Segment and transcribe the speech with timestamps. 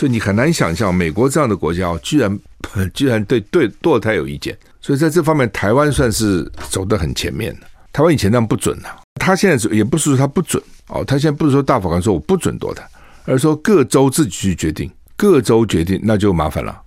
[0.00, 2.40] 所以你很难想象美国这样的国家居然
[2.94, 4.56] 居然对对堕胎有意见。
[4.80, 7.66] 所以在这方面，台湾算是走得很前面的。
[7.92, 8.88] 台湾以前那样不准的、
[9.20, 12.82] 他现在也不是说他不准哦，他现在不是说大法官说我不准堕胎，
[13.26, 16.80] 而是说各州自己去决定，各州决定那就麻烦了。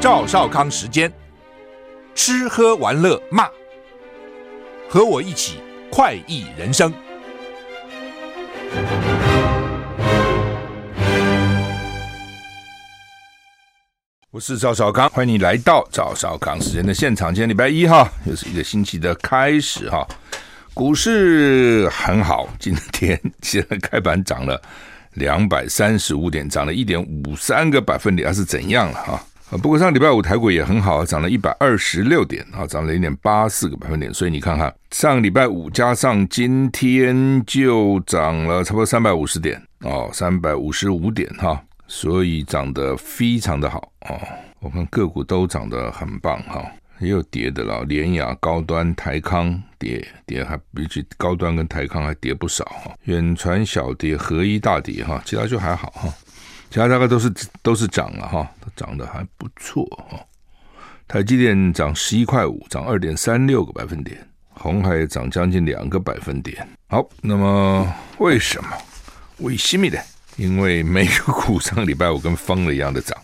[0.00, 1.12] 赵少康时间，
[2.14, 3.46] 吃喝玩乐骂，
[4.88, 5.58] 和我一起
[5.90, 6.92] 快意人生。
[14.30, 17.34] 我是赵少康，欢迎你来到赵少康时间的现场。
[17.34, 20.06] 今天礼拜一哈，又是一个星期的开始哈。
[20.72, 24.60] 股市很好，今天现在开盘涨了
[25.14, 29.24] 两百三十五点，涨了一点五三个百分点，还是怎样了哈？
[29.50, 34.12] 啊不过上礼拜五台股也很好，涨了一百二十六点啊，涨了一点八四个百分点。
[34.12, 41.62] 所以你看看，上礼拜五加上今天就涨了差不多三百五十点哦，三百五十五点哈。
[41.88, 44.18] 所以涨得非常的好哦，
[44.58, 56.12] 我看个股都涨得很棒哈，也有跌的了，联雅、高端、台康跌跌还比起高端跟台康还跌不少哈，远传小跌，合一大跌哈，其他就还好哈，
[56.76, 57.32] 其他大概都是
[57.62, 60.20] 都是涨了哈，都涨得还不错哈。
[61.08, 64.18] 台积电涨十一块五，涨二点三六个百分点，
[64.50, 66.68] 鸿海涨将近两个百分点。
[66.88, 68.68] 好，那么为什么？
[69.38, 69.96] 为什么呢？
[70.36, 73.16] 因为美股上礼拜五跟疯了一样的涨，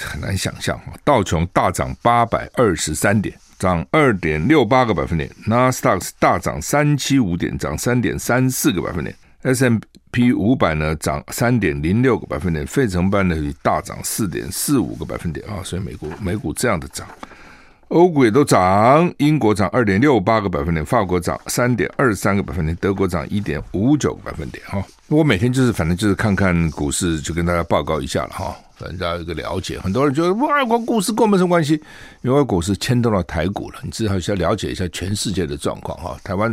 [0.00, 0.76] 很难想象。
[1.04, 9.14] 道琼大涨八百二十三点，涨二点六八个百分点；纳斯达克大涨三七五点，涨三点三四个百分点
[9.46, 9.78] S M
[10.10, 15.62] P 五百呢涨三点零六个百分点；费城半导体大涨四点四五个百分点啊！
[15.62, 17.06] 所以美国美股这样的涨。
[17.88, 24.60] 欧股也都涨，英国涨二点六八个百分点，法国涨三点二三个百分点，德国涨一点五九个百分点。
[24.66, 29.78] 哈，我每天就是反正就是看看股市，就跟大家报告一下了哈，反正大家有一个了解。
[29.78, 31.80] 很多人觉得外国股市跟我们什么关系？
[32.22, 36.18] 因为股市牵动了台股了，你至少需要了解一下全世界的状况哈。
[36.24, 36.52] 台湾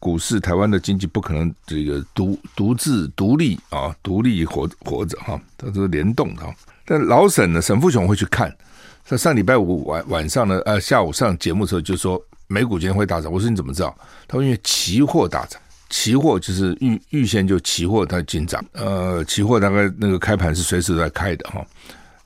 [0.00, 6.42] 股市，台湾的经济不可能这个独独自独立啊，独立活活着哈，它都是联动的。
[6.84, 8.52] 但老沈呢，沈富雄会去看。
[9.04, 13.30] 他上礼拜五晚晚上呢，呃，下午上节目的时候就说美股今天会大涨。
[13.30, 13.96] 我说你怎么知道？
[14.26, 18.64] 他说因为期货大涨，期货就是预预先就期货它进涨。
[18.72, 21.66] 呃，期货大概那个开盘是随时都在开的哈。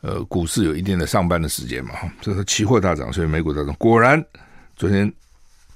[0.03, 3.75] 呃，股市有一定的上班的时间嘛哈，所以说期货大涨，所以美股大涨。
[3.79, 4.23] 果然，
[4.77, 5.11] 昨天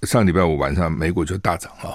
[0.03, 1.95] 上礼拜五晚上美股就大涨啊，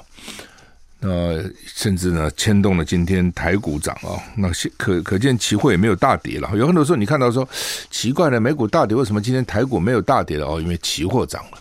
[1.00, 6.50] 那，甚至呢牵动了今天台股涨啊、哦，那可可见期货也没有大跌了。
[6.56, 7.47] 有很多时候你看到说
[7.90, 10.46] 奇怪的美股大跌，为什么今天台股没有大跌了？
[10.46, 11.58] 哦，因为期货涨了，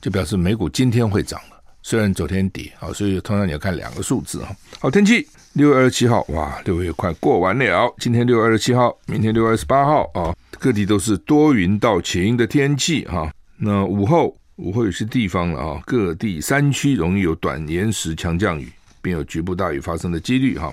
[0.00, 2.92] 就表示美股今天会涨了，虽然昨天跌啊。
[2.92, 4.54] 所以通常你要看两个数字啊。
[4.80, 7.92] 好，天气六月二十七号，哇，六月快过完了。
[7.98, 13.32] 今天六月二十七号，明天六月二十八号啊，各地都是多云到晴的天气哈。
[13.56, 18.70] 那午后午后有些地方了啊，各地山区容易有短延时强降雨。
[19.04, 20.72] 并有局部大雨发生的几率哈。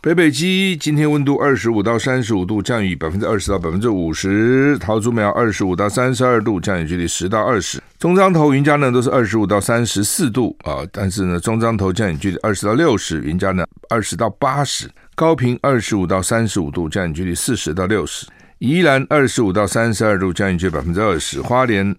[0.00, 4.78] 北北基今天温度二十五到三十五度，降雨百分之二十到百分之五十。
[4.78, 7.82] 桃竹苗二十五到三十二度，降雨距离十到二十。
[7.98, 14.88] 中彰投云嘉呢都是二十五到三十四度啊，但是呢中彰投降雨距离二十到六十，云嘉呢二十到八十。
[15.16, 18.24] 高屏二十五到三十五度，降雨距离四十到六十。
[18.60, 21.40] 宜兰二十五到三十二度，降雨距离百分之二十。
[21.40, 21.92] 花莲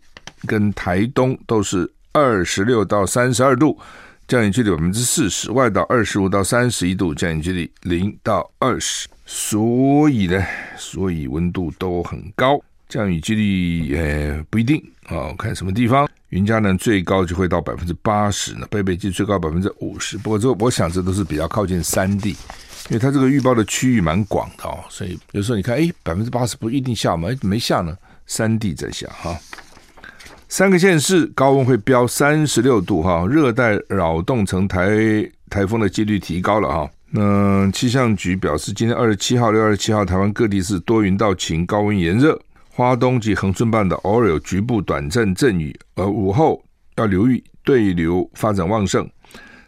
[0.46, 3.78] 跟台东都是二十六到三十二度。
[4.28, 10.46] 降雨距离百分之四十，外岛二十五到三十一度，降雨距离零到二十，所以呢，
[10.78, 22.30] 所以温度都很高，降雨几率也不一定啊，看什么地方，云嘉南最高就会到百分之八十呢，北北基最高百分之五十，不过这我想这都是比较靠近山地，
[22.90, 27.30] 因为它这个预报的区域蛮广的哦，所以有时候你看，哎，百分之八十不一定下吗？
[27.42, 29.36] 没下呢，山地在下哈。
[30.52, 34.90] 三个县市高温会飙三十六度哈，热带扰动成台
[35.48, 36.90] 台风的几率提高了哈。
[37.12, 42.38] 那气象局表示，今天二十七号、六二十七号，台湾各地是多云到晴，高温炎热。
[42.68, 46.64] 花东及恒春半岛偶尔有局部短暂阵雨，而午后
[46.96, 49.08] 要留意对流发展旺盛，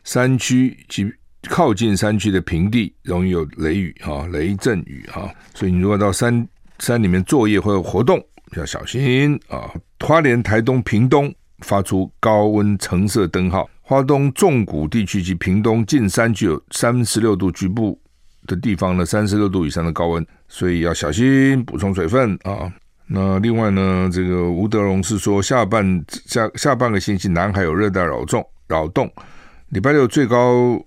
[0.04, 1.08] 山区及
[1.48, 5.30] 靠近山区的平地容易有雷雨哈、雷阵雨哈。
[5.54, 6.48] 所以你如果到山
[6.80, 8.20] 山里面作业或者活动，
[8.58, 9.70] 要小心啊。
[10.02, 18.00] 花莲、台东、屏东发出高温橙色灯号，花东纵谷地区及屏东近山区有三十六度，局部
[18.48, 22.72] 的地方呢三十六度以上的高温，所以要小心补充水分啊。
[23.06, 29.10] 那另外呢，这个吴德荣是说下半下下半个星期南海有热带扰动，扰动，
[29.70, 30.84] 礼拜六最高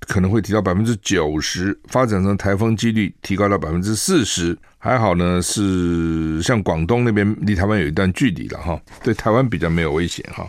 [0.00, 4.58] 可能会提到百分之九十，发展成台风几率提高到百分之四十。
[4.86, 10.48] 还好呢，是像广东那边离台湾有一段距离了哈，对台湾比较没有危险哈。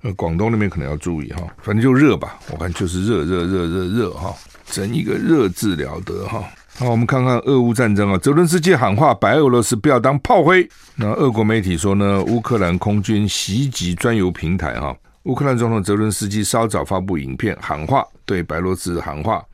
[0.00, 4.34] 呃，广东那边可能要注意哈，反正就热吧，我看就是热热热热热哈，
[4.64, 6.42] 整一个热字了得哈。
[6.78, 8.16] 好，我们看看俄乌战争啊。
[8.16, 10.66] 泽伦斯基喊话，白俄罗斯不要当炮灰。
[10.96, 14.96] 那俄国媒体说呢，乌克兰空军袭击专油平台哈。
[15.24, 19.44] 乌克兰总统泽伦斯基稍早发布影片喊话，对白罗斯喊话，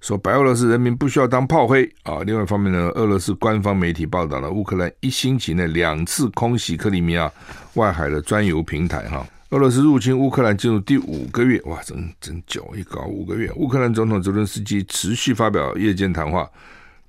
[0.00, 2.22] 说白俄罗斯人民不需要当炮灰啊。
[2.24, 7.30] 另外一方面呢，俄罗斯官方媒体报道了乌克兰一星期内两次空袭克里米亚
[7.74, 9.26] 外海的专油平台哈。
[9.50, 13.50] 俄罗斯入侵乌克兰进入第五个月，哇，真真久，一搞五个月。
[13.56, 16.48] 乌克兰总统泽伦斯基持续发表夜间谈话，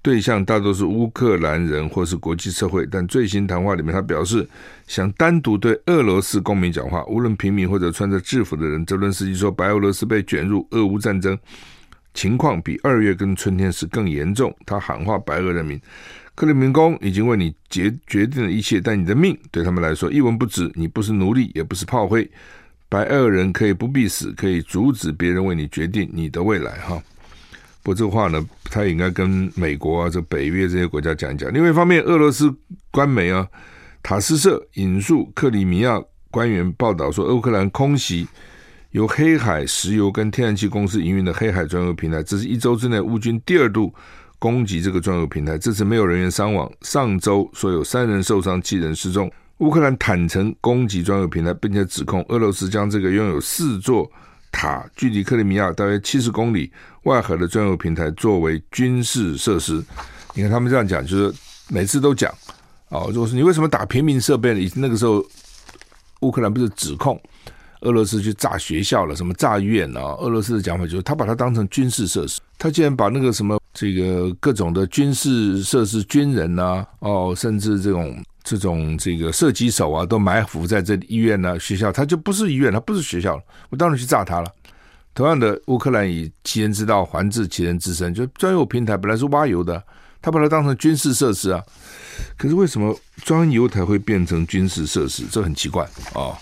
[0.01, 2.83] 对象大多是乌克兰人或是国际社会。
[2.89, 4.49] 但最新谈话里面，他表示
[4.87, 8.83] 想单独对俄罗斯公民讲话，无论平民或者穿着制服的人。
[8.87, 11.37] 泽伦斯基说，白俄罗斯被卷入俄乌战争，
[12.13, 14.55] 情况比二月跟春天时更严重。
[14.65, 15.79] 他喊话白俄人民。
[16.33, 20.71] 克里姆林宫已经为你决决定了一切，但你的命对他们来说一文不值。
[20.75, 22.27] 你不是奴隶，也不是炮灰。
[22.89, 26.71] 白俄人可以不必死，可以阻止别人为你决定你的未来。
[26.79, 27.01] 哈，
[27.83, 31.53] 不过这话呢，他也应该跟美国啊、这北约这些国家讲一讲。
[31.53, 32.53] 另外一方面，俄罗斯
[32.91, 33.47] 官媒啊，
[34.01, 38.27] 塔斯社引述克里米亚官员报道说，乌克兰空袭
[38.91, 43.93] 由黑海石油跟天然气公司营运的黑海专用平台，这是一周之内乌军第二度。
[44.39, 46.67] 攻击这个专有平台，这次没有人员伤亡。
[46.81, 49.31] 上周说有三人受伤，七人失踪。
[49.59, 54.11] 乌克兰坦诚攻击专用平台，并且指控俄罗斯将这个拥有四座
[54.51, 56.71] 塔、距离克里米亚大约七十公里
[57.03, 59.73] 外海的专用平台作为军事设施。
[60.33, 61.31] 你看他们这样讲，就是
[61.69, 62.33] 每次都讲
[62.89, 64.71] 哦，就是你为什么打平民设备呢？
[64.75, 65.23] 那个时候
[66.21, 67.21] 乌克兰不是指控
[67.81, 70.01] 俄罗斯去炸学校了，什么炸医院啊？
[70.19, 73.59] 俄罗斯的讲法就是他把它当成军事设施，他竟然把那个什么。
[73.73, 84.51] 这个各种的军事设施、军人呐、啊，哦，甚至这种这种这个射击手啊，都埋伏在这医院呢、啊、学校，他就不是医院，他不是学校，我当然去炸他了。
[85.13, 89.81] 同样的，乌克兰以其人之道还治其人之身，就专油平台本来是挖油的，
[90.21, 91.63] 他把它当成军事设施啊。
[92.37, 92.93] 可是为什么
[93.23, 95.23] 专油台会变成军事设施？
[95.31, 96.37] 这很奇怪啊、哦！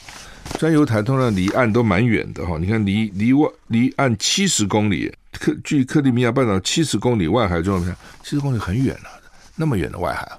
[0.57, 5.13] 专油台通常离岸都蛮远的哈，你看离离外离岸七十公里。
[5.31, 9.09] 克距克里米亚半岛七十公里外海专油平台，七十公里很远了，
[9.55, 10.29] 那么远的外海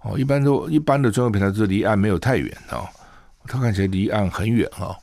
[0.00, 2.88] 哦，一般都一般的专用平台都离岸没有太远哦，
[3.46, 4.96] 它看起来离岸很远哈、哦，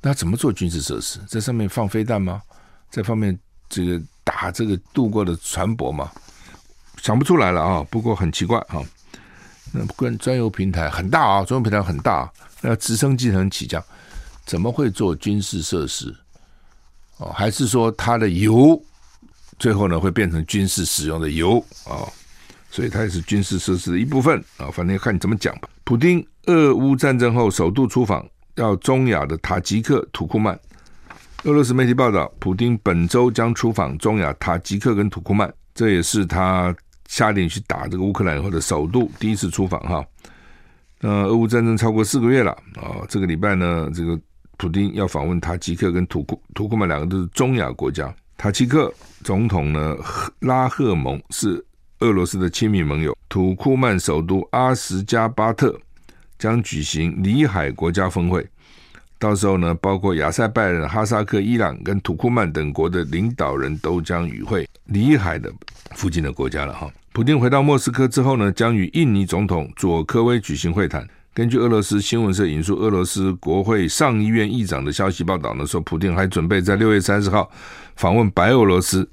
[0.00, 1.18] 那怎么做军事设施？
[1.26, 2.40] 在上面放飞弹吗？
[2.90, 3.36] 在方面
[3.68, 6.10] 这个打这个渡过的船舶吗？
[7.02, 7.86] 想不出来了啊！
[7.90, 8.80] 不过很奇怪哈，
[9.72, 12.30] 那跟专有平台很大啊，专用平台很大，
[12.60, 13.82] 那直升机能起降，
[14.44, 16.14] 怎么会做军事设施？
[17.18, 18.82] 哦，还是说它的油
[19.58, 22.08] 最后呢会变成军事使用的油啊？
[22.70, 24.70] 所以它也是军事设施的一部分啊。
[24.72, 25.68] 反正看你怎么讲吧。
[25.84, 30.58] 普丁俄乌战争后首度出访到中亚的塔吉克、土库曼。
[31.44, 36.74] 俄罗斯媒体报道，普丁本周将出访中亚塔吉克跟土库曼，这也是他
[37.10, 40.06] 下令去打这个乌克兰以后的首度第一次出访哈。
[41.00, 44.18] 那俄乌战争超过四个月了啊，这个礼拜呢，这个。
[44.60, 48.14] 普丁要访问塔吉克跟土库土库曼两个都是中亚国家。
[48.36, 48.92] 塔吉克
[49.24, 49.96] 总统呢
[50.40, 51.64] 拉赫蒙是
[52.00, 53.16] 俄罗斯的亲密盟友。
[53.30, 55.74] 土库曼首都阿什加巴特
[56.38, 58.46] 将举行里海国家峰会，
[59.20, 64.66] 到时候呢，包括亚塞拜然、哈萨克、伊朗跟土库曼等国的领导人都将与会。
[64.86, 65.52] 里海的
[65.94, 66.90] 附近的国家了哈。
[67.12, 71.06] 普丁回到莫斯科之后呢，将与印尼总统佐科威举行会谈。
[71.34, 77.50] 根据俄罗斯新闻社引述俄罗斯国会上议院议长的消息报道呢，说普丁还准备在六月三十号
[77.96, 79.06] 访问白俄罗斯，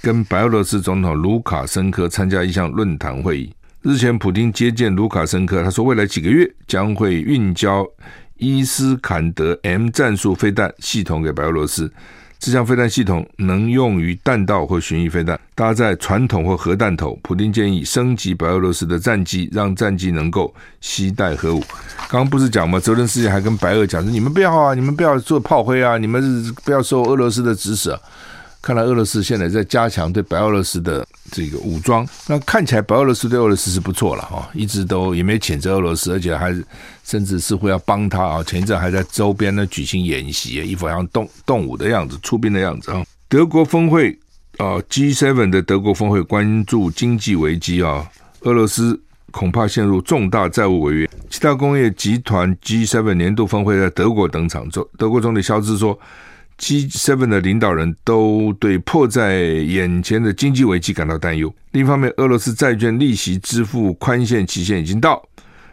[0.00, 3.52] 跟白俄罗斯总统卢卡申科参加一项论坛会议。
[3.82, 7.86] 日前，普丁接见卢卡申科，他说未来几个月将会运交
[8.40, 11.92] 伊斯坎德 M 战术飞弹系统给白俄罗斯。
[12.38, 17.18] 这项飞弹系统能用于弹道或巡弋飞弹，搭载传统或核弹头。
[17.22, 21.60] 普丁建议升级白俄罗斯的战机，让战机能够携带核武。
[22.08, 22.80] 刚刚不是讲吗？
[22.80, 27.94] 泽伦斯基还跟白俄讲说：“你们不要啊，你们不要做炮灰啊，你们不要受俄罗斯的指使。”
[28.62, 36.54] 看来俄罗斯现在在加强对白俄罗斯的这个武装，那看起来白俄罗斯对俄罗斯是不错了哈，一直都也没谴责俄罗斯，而且还
[37.02, 38.44] 甚至似乎要帮他啊。
[38.44, 43.02] 前一阵还在周边呢举行演习，一副好像动动武的样子、出兵的样子啊。
[43.28, 44.10] 德国峰会
[44.58, 48.06] 啊，G7 的德国峰会关注经济危机啊，
[48.40, 49.00] 俄罗斯
[49.30, 51.10] 恐怕陷入重大债务违约。
[51.30, 55.98] 七大工业集团 G7 年度峰会在德国登场，德国总理肖兹说。
[56.60, 61.52] G7 的领导人都对迫在眼前的经济危机感到担忧。
[61.72, 65.26] 另一方面，俄罗斯债券利息支付宽限期限已经到，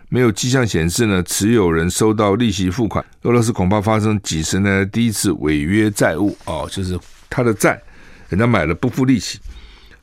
[0.08, 3.04] 没有迹象显示呢持有人收到利息付款。
[3.24, 6.98] 俄罗斯恐怕发生几十年来第一次违约债务哦，就是
[7.30, 7.80] 他的债，
[8.30, 9.40] 人家买了不付利息。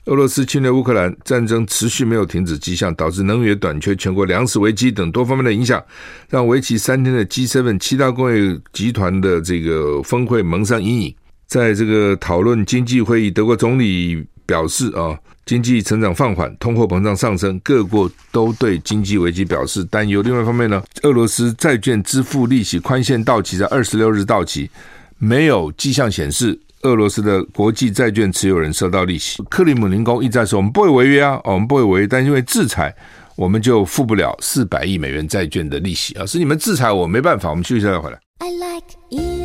[0.06, 5.82] 俄罗斯侵略乌克兰战争持续没有停止迹象，导致能源短缺、全国粮食危机等多方面的影响，
[6.28, 11.14] 让为期三天的 G7 七大工业集团的这个峰会蒙上阴影。
[11.46, 20.20] 在这个讨论经济会议，德国总理表示啊，经济成长放缓，通货膨胀上升，各国都对经济危机表示担忧。
[20.20, 24.68] 另外一方面呢，俄罗斯债券支付利息宽限到期在二十六日到期，
[25.16, 26.60] 没有迹象显示。
[26.84, 32.94] 俄罗斯的国际债券持有人收到利息，克里姆林宫一再说我们不会违约啊，我们不会违约，但因为制裁，
[33.36, 36.14] 我们就付不了四百亿美元债券的利息。
[36.14, 38.18] 啊，是你们制裁我没办法，我们休息一下再回来。
[38.38, 39.43] I like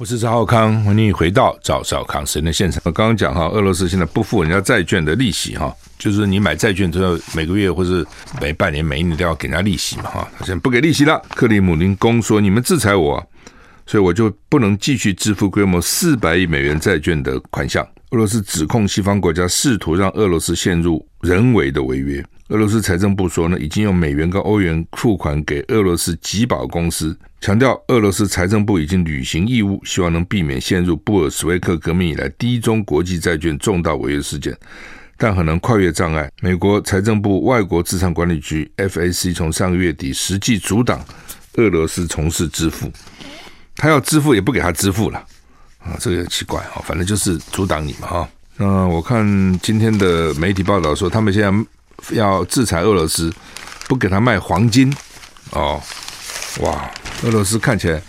[0.00, 2.80] 我是赵浩康，欢迎你回到赵少康神的现场。
[2.86, 8.02] 我刚刚讲哈，俄罗斯现在不付人家债券的利息哈，就是你买债券之后每个月或是
[8.40, 10.26] 每半年、每一年都要给人家利息嘛哈。
[10.38, 13.22] 他现在不给利息了，克里姆林宫说你们制裁我，
[13.84, 17.86] 所以我就不能继续支付规模四百亿美元债券的款项。
[18.10, 22.24] 俄罗斯指控西方国家试图让俄罗斯陷入人为的违约。
[22.48, 34.58] 俄罗斯财政部说呢，已经用美元跟欧元付款给俄罗斯集保公司，强调俄罗斯财政部已经履行义务，希望能避免陷入布尔什维克革命以来第一宗国际债券重大违约事件，
[35.16, 36.28] 但很难跨越障碍。
[36.40, 41.00] 美国财政部外国资产管理局 FAC 从上个月底实际阻挡
[41.54, 42.90] 俄罗斯从事支付，
[43.76, 45.24] 他要支付也不给他支付了
[45.84, 48.28] 啊，这个也奇怪啊，反正就是阻挡你嘛哈。
[48.56, 49.24] 那我看
[49.60, 51.52] 今天的媒体报道说，他们现在。
[52.12, 53.30] 要制裁俄罗斯，
[53.86, 54.90] 不给他卖黄金
[55.50, 55.78] 哦，
[56.60, 56.90] 哇！
[57.22, 58.00] 俄罗斯看起来，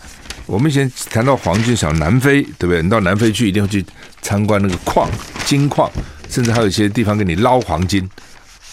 [0.45, 2.81] 我们以前谈到黄金，想南非，对不对？
[2.81, 3.85] 你到南非去，一定会去
[4.21, 5.09] 参观那个矿
[5.43, 5.91] 金矿，
[6.29, 8.09] 甚至还有一些地方给你捞黄金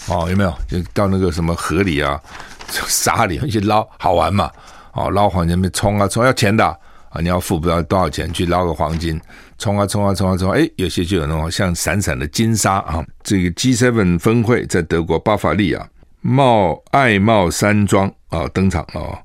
[0.06, 0.56] 哦，有没有？
[0.68, 2.16] 就到那个什么河里啊、
[2.86, 4.48] 沙里去捞，好玩嘛？
[4.92, 6.78] 哦，捞黄金，冲啊冲，要钱的！
[7.10, 9.20] 啊你要付不知道多少钱去捞个黄金。
[9.58, 10.50] 冲啊冲啊冲啊冲！
[10.50, 13.04] 哎，有些就有那种像闪闪的金沙啊。
[13.24, 15.88] 这个 G7 峰会在德国巴伐利亚
[16.20, 19.18] 茂爱茂山庄啊登场啊。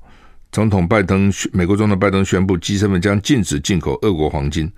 [0.52, 4.72] 总统拜登，美国总统拜登宣布，G7 将禁止进口俄国黄金，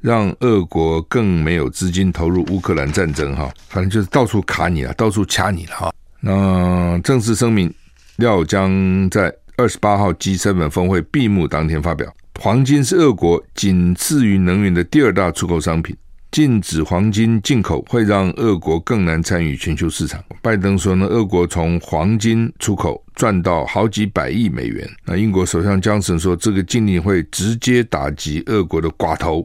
[0.00, 3.50] 让俄国更没有资金投入乌克兰战争哈。
[3.68, 5.92] 反正就是到处卡你了，到处掐你了哈。
[6.20, 7.72] 那正式声明
[8.16, 12.12] 料将在二十八号 G7 峰会闭幕当天发表。
[12.40, 15.96] 黄金是俄国仅次于能源的第二大出口商品，
[16.30, 20.22] 禁止黄金进口会让俄国更难参与全球市场。
[20.40, 24.88] 拜登说呢，俄国从黄金出口赚到好几百亿美元。
[25.04, 29.44] 那英国首相江森说，这个禁令会直接打击俄国的寡头，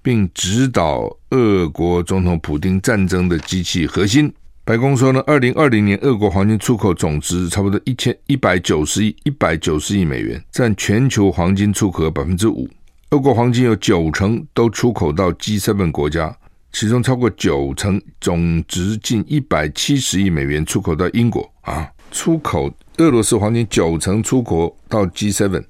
[0.00, 4.32] 并指导俄国总统普丁战争的机器核心。
[4.66, 12.66] 白宫说呢，二零二零年俄国黄金出口总值差不多一千一百九十亿一百九十亿美元，占全球黄金出口百分之五。
[13.10, 16.34] 俄国黄金有九成都出口到 G7 国家，
[16.72, 21.86] 其中超过九成总值近一百七十亿美元出口到英国啊。
[22.10, 25.62] 出口俄罗斯黄金九成出口到 G7，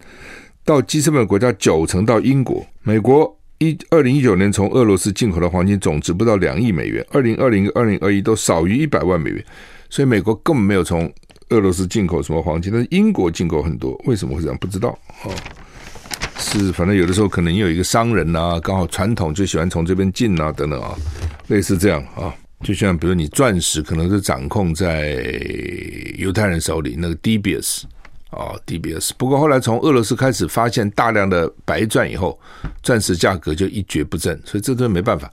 [0.64, 3.36] 到 G7 国家九成到英国，美国。
[3.58, 9.44] 一二零一九年从俄罗斯进口的黄金总值不到两亿美元，二零二零二零二一都少于一百万美元，
[9.88, 11.10] 所以美国根本没有从
[11.50, 14.58] 俄罗斯进口什么黄金，但是英国进口很多，为什么会这样？
[14.58, 14.88] 不知道
[15.24, 15.32] 哦，
[16.36, 20.96] 是反正有的时候可能有一个商人啊，刚好传统就喜欢从这边进啊，等等啊，
[21.46, 25.12] 类似这样啊，就像比如你钻石可能是掌控在
[26.18, 27.84] 犹太人手里，那个 DBS。
[28.34, 29.10] 哦，DBS。
[29.16, 32.38] 不过后来从俄罗斯开始发现大量的白钻以后，
[32.82, 35.32] 钻石价格就一蹶不振，所以这都没办法。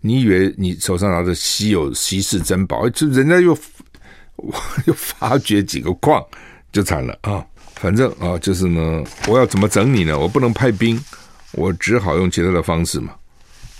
[0.00, 3.56] 你以为你手上拿着稀有稀世珍宝，就人家又
[4.86, 6.24] 又发掘几个矿，
[6.72, 7.44] 就惨了啊！
[7.74, 10.18] 反正啊，就是呢，我要怎么整你呢？
[10.18, 10.98] 我不能派兵，
[11.52, 13.12] 我只好用其他的方式嘛。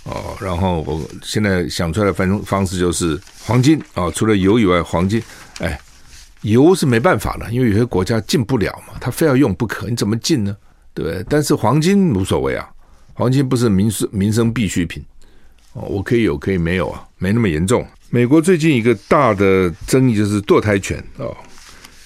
[0.03, 5.23] 哦，然后我现在想出来的方方式就是黄金啊，除了油以外，黄金，
[5.59, 5.79] 哎。
[6.41, 10.55] 油是没办法了，因为有些国家进不了嘛，他非要用不可，你怎么进呢？
[10.93, 11.25] 对不对？
[11.29, 12.67] 但是黄金无所谓啊，
[13.13, 15.03] 黄金不是民生民生必需品
[15.73, 17.85] 哦，我可以有，可以没有啊，没那么严重。
[18.09, 21.35] 美国最近一个大的争议就是堕胎权哦，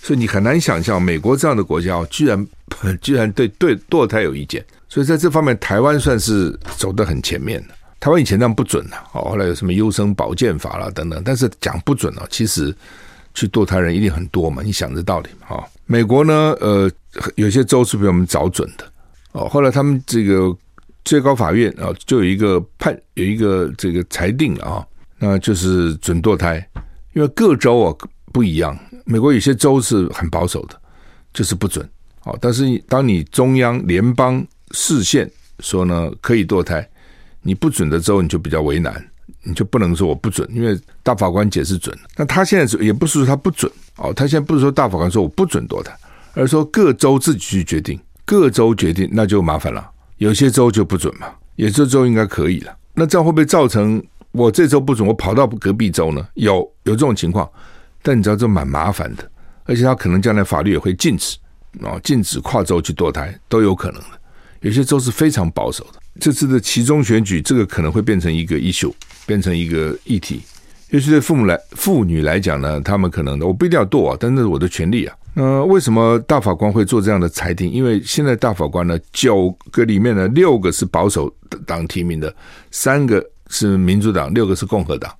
[0.01, 2.47] 所以你很难想象美国这样的国家居然
[3.01, 7.75] 居然对对堕胎有意见，所以在这方面台湾算是走得很前面的。
[7.99, 12.75] 台湾以前这样不准的哦，后来有什么优生保健法啦等等，但是讲不准哦，其实。
[13.33, 14.61] 去堕胎人一定很多嘛？
[14.63, 15.47] 你想这道理嘛？
[15.47, 16.91] 哈，美国呢，呃，
[17.35, 18.85] 有些州是比我们早准的
[19.31, 19.47] 哦。
[19.47, 20.55] 后来他们这个
[21.03, 24.87] 最高法院啊，就有一个判，有一个这个裁定了啊，
[25.17, 26.65] 那就是准堕胎，
[27.13, 28.77] 因为各州啊不一样。
[29.05, 30.79] 美国有些州是很保守的，
[31.33, 31.87] 就是不准。
[32.23, 36.87] 哦，但是当你中央联邦市县说呢可以堕胎，
[37.41, 39.05] 你不准的州你就比较为难，
[39.43, 41.97] 你就不能说我不准，因为大法官解释准。
[42.15, 45.95] 那他现在也不是说他不准哦，他现在不是说大法官说我不准堕胎，
[46.33, 49.89] 而是说各州自己去决定，各州决定那就麻烦了。
[50.17, 52.75] 有些州就不准嘛，有些州应该可以了。
[52.93, 56.27] 那这样会不会造成我这州不准，我跑到隔壁州呢？
[56.35, 57.49] 有有这种情况，
[58.01, 59.29] 但你知道这蛮麻烦的，
[59.65, 61.37] 而且他可能将来法律也会禁止。
[61.81, 64.09] 啊，禁止跨州去堕胎都有可能的。
[64.61, 65.99] 有些州是非常保守的。
[66.19, 68.93] 这次的其中选举，这个可能会变成一个 issue，
[69.25, 70.41] 变成一个议题。
[70.89, 75.15] 尤其对父母来、妇女来讲呢，他们可能的，我不一定要堕啊，但那是我的权利啊。
[75.33, 77.71] 那为什么大法官会做这样的裁定？
[77.71, 81.33] 因为现在大法官呢，九个里面呢，六个是保守
[81.65, 82.31] 党提名的，
[82.69, 85.11] 三个是民主党，六个是共和党，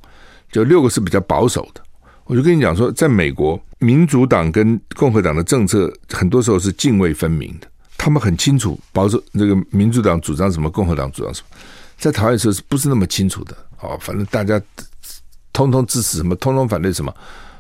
[0.52, 1.82] 就六个是比较保守的。
[2.26, 7.68] 我就跟你讲说，在美国，民主党跟共和党的政策很多时候是泾渭分明的。
[7.98, 11.58] 他们很清楚保守这个民主党主张什么，共和党主张什么。
[12.04, 13.56] 在台湾的时候是不是那么清楚的？
[13.80, 14.62] 哦，反正大家
[15.54, 17.16] 通通支持什么，通通反对什么，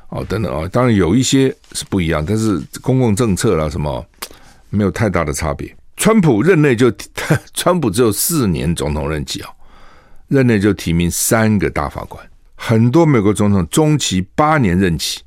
[0.09, 0.67] 哦，等等啊。
[0.67, 4.05] 当然有一些是不一样，但是公共政策啦什么
[4.69, 5.73] 没有太大的差别。
[5.95, 6.91] 川普任内就，
[7.55, 9.49] 川普只有四年总统任期啊，
[10.27, 12.21] 任内就提名三个大法官。
[12.55, 15.21] 很多美国总统中期八年任期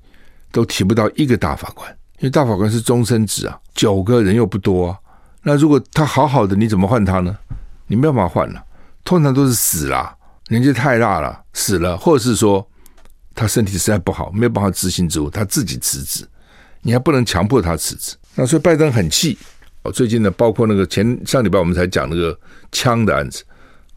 [0.52, 4.98] 都提不到一个大法官，因为大法官是终身制啊，九个人又不多啊。
[5.42, 7.34] 那如果他好好的，你怎么换他呢？
[7.86, 8.60] 你没有办法换了，
[9.06, 10.12] 通常都是死了，
[10.48, 12.68] 年纪太大了死了，或者是说
[13.36, 16.26] 他身体实在不好，没有办法执行职务，他自己辞职，
[16.82, 18.16] 你还不能强迫他辞职。
[18.34, 19.38] 那所以拜登很气
[19.82, 19.92] 哦。
[19.92, 22.36] 最近呢，包括那个前上礼拜我们才讲那个
[22.72, 23.44] 枪的案子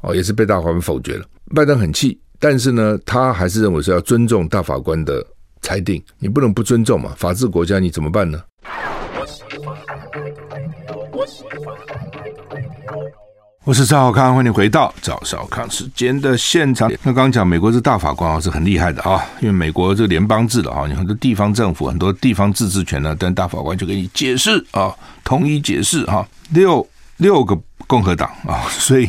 [0.01, 1.25] 哦，也是被大法官否决了。
[1.55, 2.21] 拜登很气。
[2.37, 5.25] 但是呢，他还是认为是要尊重大法官的
[5.61, 7.13] 裁定，你不能不尊重嘛？
[7.17, 8.41] 法治国家你怎么办呢？
[13.69, 16.89] 我是赵少康，欢迎回到赵少康时间的现场。
[17.03, 24.91] 那刚刚讲美国这大法官啊是很厉害的啊，因为美国这联邦制的啊，你很多地方政府很多地方自治权呢，但大法官就给你解释啊，
[25.23, 26.83] 统一解释哈，六
[27.17, 27.55] 六个
[27.85, 29.07] 共和党啊， 所以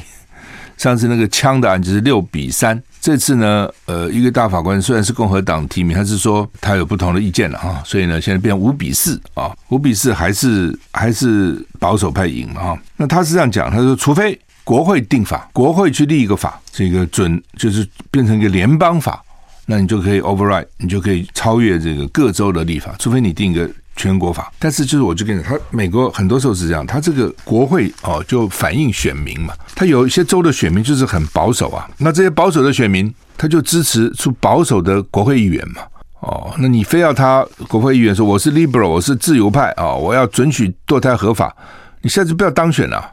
[0.76, 2.78] 上次那个枪的案子是六比三。
[3.00, 12.78] 这次呢，呃，一个大法官虽然是共和党提名，他是说他有不同的意见了哈，所以呢，现在变五比四啊，五比四还是还是保守派赢了哈。
[12.98, 14.38] 那他是这样讲，他说，除非
[14.70, 19.20] 国会定法，国会去立一个法，这个准就是变成一个联邦法，
[19.66, 23.68] 那你就可以 override，你就可以超越这个各州的立法，除非你定一个。
[23.96, 35.82] 全国法，但是就是我就跟你讲，他美国很多时候是这样，他这个国会哦就反映选民嘛，他有一些州的选民就是很保守啊，那这些保守的选民他就支持出保守的国会议员嘛，
[36.20, 41.54] 哦，那你非要他国会议员说我是 liberal，我是自由派啊，哦，我要准许堕胎合法，
[42.00, 43.12] 你下次不要当选了，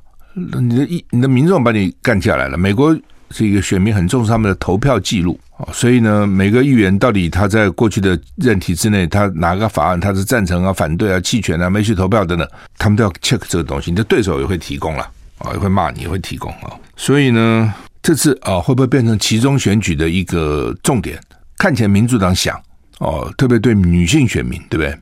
[0.62, 2.97] 你的一你的民众把你干下来了，美国。
[3.30, 12.47] 这个选民很重视他们的投票记录啊，所以呢，每个议员到底他在过去的任期之内，他哪个法案他是赞成啊、反对啊、弃权啊、没去投票等等，
[12.78, 13.91] 他们都要 check 这个东西。
[13.91, 15.04] 你的对手也会提供了
[15.39, 16.71] 啊，也会骂你，也会提供啊。
[16.95, 21.19] 所以呢，这次啊，会不会变成其中选举的一个重点？
[21.58, 22.58] 看起来民主党想
[23.00, 24.97] 哦，特别对女性选民，对不对？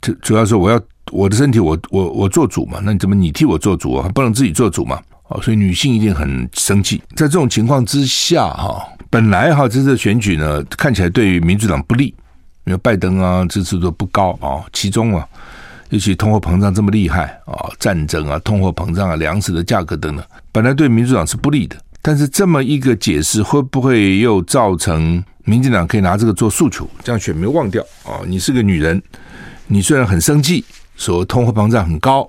[0.00, 0.80] 这主要是我要
[1.12, 4.08] 我的身体我，我我做主嘛，那你怎么你替我做主啊？
[4.14, 5.00] 不能自己做主嘛？
[5.28, 7.02] 哦，所以女性一定很生气。
[7.16, 12.14] 在这种情况之下，哈，本来哈这次选举呢，看起来对于民主党不利，
[12.64, 15.26] 因为拜登啊支持度不高啊，其中啊，
[15.90, 21.76] 尤其通货膨胀这么厉害啊，战争啊，通货膨胀啊，粮食的价格等等，本来对民主党是不利的。
[22.02, 28.22] 但是这么一个解释，会不会又造成民进党可以拿这个做诉求，这样选民忘掉啊？
[28.28, 29.02] 你是个女人，
[29.66, 30.64] 你虽然很生气，
[30.96, 32.28] 说通货膨胀很高。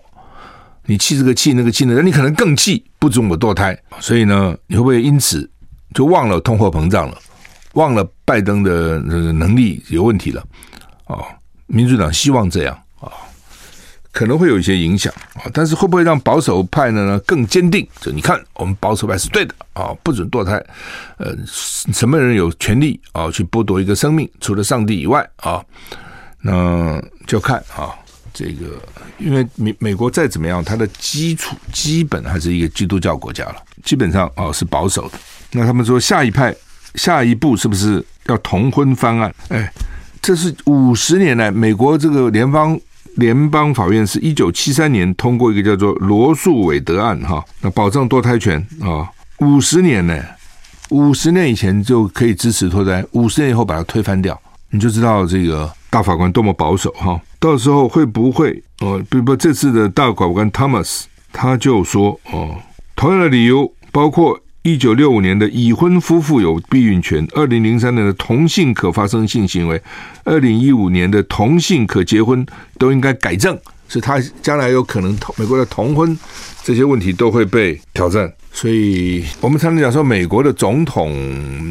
[0.90, 1.94] 你气这个气那个气呢？
[1.98, 3.78] 那你可能更气，不准我堕胎。
[4.00, 5.50] 所以呢，你会不会因此
[5.94, 7.18] 就忘了通货膨胀了，
[7.74, 10.42] 忘了拜登的能力有问题了？
[11.08, 11.26] 哦，
[11.66, 13.12] 民主党希望这样啊、
[14.14, 15.52] 可能会有一些影响啊。
[15.54, 17.86] 但是会不会让保守派呢更坚定？
[18.00, 20.54] 就你看，我们保守派是对的啊、不准堕胎。
[21.18, 24.30] 呃，什么人有权利啊、去剥夺一个生命？
[24.40, 25.62] 除了上帝以外啊、
[26.40, 27.92] 那就看啊。
[28.38, 28.80] 这个，
[29.18, 35.18] 因为美美国再怎么样，它的基础基本还是一个基督教国家了，基本上哦是保守的。
[35.54, 36.56] 那他们说下一派
[36.94, 39.34] 下一步是不是要同婚方案？
[39.50, 39.74] 哎，
[40.22, 42.80] 这是五十年来美国这个联邦
[43.16, 50.24] 联邦法院是一九七三年通过一个叫做罗素韦德案，哈，那保障堕胎权啊，五十年呢，
[50.90, 57.20] 五十年以前就可以支持堕胎，五十年以后把它推翻掉，你就知道这个大法官多么保守哈。
[57.40, 59.02] 到时候会不会哦？
[59.10, 62.56] 比如说这次的大法官 Thomas 他就说哦，
[62.96, 64.40] 同样的理由包括。
[64.64, 69.82] 一九六五年的已婚夫妇有避孕权，二零零三年的同性可发生性行为，
[70.26, 72.46] 二零一五年的同性可结婚，
[72.78, 76.20] 都应该改正，是他将来有可能同美国的同婚
[76.66, 78.30] 这些问题都会被挑战。
[78.52, 81.14] 所以我们常常讲说，美国的总统，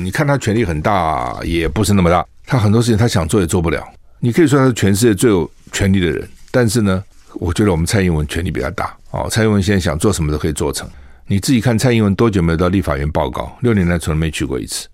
[0.02, 3.86] 你看他权力很大，也不是那么大，他很多事情他想做也做不了。
[4.18, 7.02] 你可以说他是全世界最有权力的人，但是呢，
[7.34, 10.88] 我觉得我们蔡英文权力比较大哦，蔡英文现在想做什么都可以做成。
[11.26, 13.56] 你自己看蔡英文多久没有到立法院报告？
[13.60, 14.86] 六年来从来没去过一次。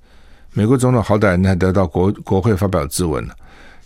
[0.54, 3.34] 美国总统好歹人还得到国国会发表质问了。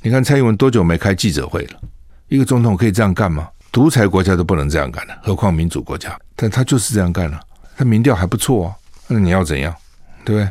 [0.02, 1.80] 你看蔡英文多久没开记者会了？
[2.28, 3.48] 一个总统可以这样干吗？
[3.72, 6.18] 独裁国家都不能这样干了，何况民主国家？
[6.34, 7.40] 但他就是这样干了，
[7.76, 8.74] 他民调还不错啊。
[9.06, 9.74] 那你要怎样？
[10.24, 10.50] 对不对？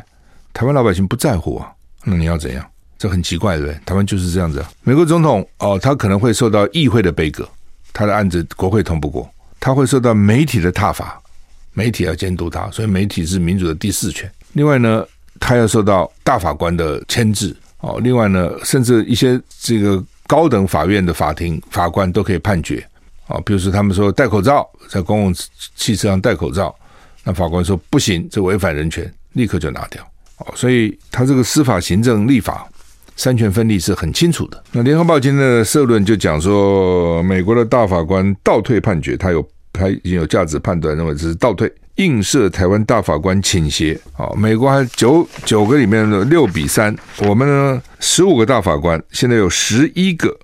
[0.52, 1.72] 台湾老百姓不在乎啊。
[2.04, 2.64] 那你要怎样？
[2.98, 3.80] 这很奇怪，对不对？
[3.84, 4.64] 台湾就是这样子。
[4.82, 7.48] 美国总统哦，他可能会受到议会的杯葛，
[7.92, 9.28] 他的案子国会通不过，
[9.60, 11.20] 他会受到媒体的挞伐。
[11.78, 14.32] 媒体要监督他，所以媒体是民主的第四权。
[14.54, 15.04] 另外呢，
[15.38, 18.00] 他要受到大法官的牵制哦。
[18.02, 22.82] 另外呢，甚至一些这个高等法院的法庭法官都可以判决
[23.26, 23.38] 哦。
[23.44, 25.34] 比如说，他们说戴口罩，在公共
[25.74, 26.74] 汽车上戴口罩，
[27.24, 30.02] 那法官说不行，这违反人权，立刻就拿掉
[30.38, 30.50] 哦。
[30.56, 32.66] 所以他这个司法、行政、立法
[33.16, 34.62] 三权分立是很清楚的。
[34.70, 39.46] 那联合报今天的社论就讲说，美国的大法官倒退判决，他有。
[39.78, 44.00] 他已经有价值判断，认为这是倒退，映射台湾大法官倾斜。
[44.16, 50.34] 啊，美国还九九个里面的六比三，我们呢十五个大法官，现在有十一个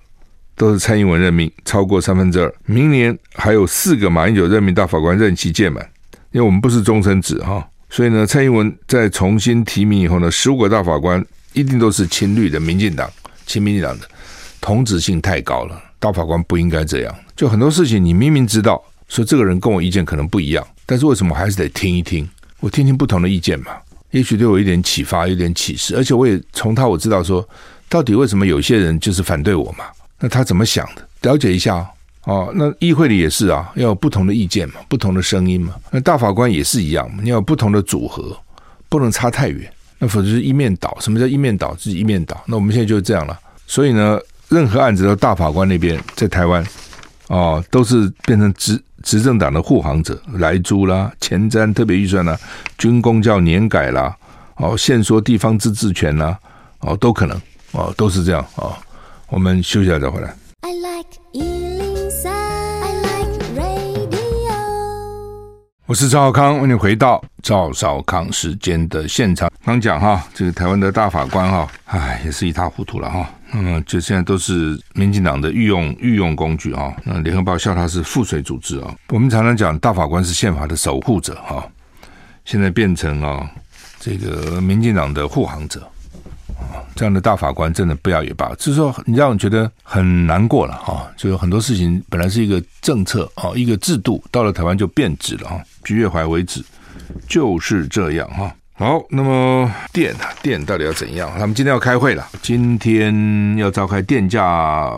[0.55, 2.53] 都是蔡英文任命，超过三分之二。
[2.67, 5.83] 明年还有四个马英九任命大法官任期届满，
[6.31, 13.09] 因为我们不是终身制哈，所以呢，蔡英文在重新提名以后呢，十五个大法官一定都是亲绿的民进党，
[13.45, 14.07] 亲民进党的，
[14.59, 17.15] 同质性太高了，大法官不应该这样。
[17.35, 18.83] 就很多事情，你明明知道。
[19.09, 22.27] 说这个人跟我意见可能不一样，但是为什么还是得听一听？
[22.61, 23.73] 我听听不同的意见嘛，
[24.09, 25.95] 也许对我有点启发，有点启示。
[25.95, 27.47] 而且我也从他我知道说，
[27.87, 29.85] 到底为什么有些人就是反对我嘛？
[30.19, 31.07] 那他怎么想的？
[31.29, 31.85] 了解一下
[32.23, 32.51] 哦。
[32.55, 35.75] 那议会里也是啊，要有不同的意见嘛，不同的声音嘛。
[35.91, 38.35] 那大法官也是一样嘛，你要有不同的组合，
[38.89, 39.71] 不能差太远，
[40.03, 40.97] 那否则是一面倒。
[40.99, 41.73] 什么叫一面倒？
[41.75, 42.43] 就是一面倒。
[42.45, 43.39] 那我们现在就是这样了。
[43.65, 46.61] 所以呢，任何案子都大法官那边在台湾
[47.27, 48.77] 哦，都是变成执。
[49.03, 52.39] 执政党的护航者，莱猪啦、前瞻特别预算啦、
[52.77, 54.15] 军工叫年改啦、
[54.55, 56.39] 哦，限缩地方自治权啦，
[56.79, 57.37] 哦，都可能
[57.73, 58.73] 哦，都是这样哦。
[59.27, 60.33] 我们休息一下再回来。
[60.61, 61.72] I like
[65.85, 69.51] 我是赵少康，欢迎回到赵少康时间的现场。
[69.65, 73.29] 刚讲哈，这个台湾的大法官哈，唉，也是一塌糊涂了哈。
[73.51, 76.95] 嗯，就现在都是民进党的御用御用工具啊。
[77.03, 78.95] 那联合报笑他是附水组织啊。
[79.09, 81.67] 我们常常讲大法官是宪法的守护者哈，
[82.45, 83.45] 现在变成啊
[83.99, 85.85] 这个民进党的护航者。
[86.95, 91.07] 这样的大法官真的不要也罢，就是说你让我觉得很难过了哈。
[91.17, 95.61] 就有很多事情本来是一个政策啊，一个制度，到了台湾就变质了哈。
[95.83, 96.63] 菊月怀为止，
[97.27, 98.53] 就是这样哈。
[98.75, 101.31] 好，那么电啊电到底要怎样？
[101.37, 104.91] 他们今天要开会了，今天要召开电价